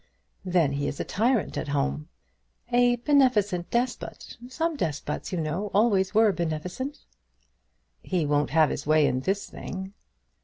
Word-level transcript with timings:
"Then 0.43 0.71
he 0.71 0.87
is 0.87 0.99
a 0.99 1.03
tyrant 1.03 1.59
at 1.59 1.67
home." 1.67 2.07
"A 2.71 2.95
beneficent 2.95 3.69
despot. 3.69 4.35
Some 4.49 4.75
despots, 4.75 5.31
you 5.31 5.39
know, 5.39 5.69
always 5.75 6.11
were 6.11 6.31
beneficent." 6.31 6.97
"He 8.01 8.25
won't 8.25 8.49
have 8.49 8.71
his 8.71 8.87
way 8.87 9.05
in 9.05 9.19
this 9.19 9.47
thing." 9.47 9.93